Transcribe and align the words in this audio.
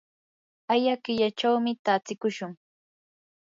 aya 0.73 0.93
killachawmi 1.03 1.71
takiykushun. 1.85 2.51